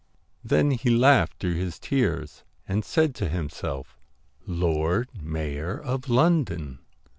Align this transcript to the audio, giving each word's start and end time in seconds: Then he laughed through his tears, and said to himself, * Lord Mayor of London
Then 0.43 0.71
he 0.71 0.89
laughed 0.89 1.37
through 1.37 1.53
his 1.57 1.77
tears, 1.77 2.43
and 2.67 2.83
said 2.83 3.13
to 3.13 3.29
himself, 3.29 3.99
* 4.25 4.33
Lord 4.47 5.09
Mayor 5.21 5.77
of 5.79 6.09
London 6.09 6.79